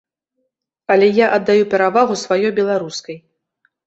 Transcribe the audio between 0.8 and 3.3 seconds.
Але я аддаю перавагу сваёй беларускай.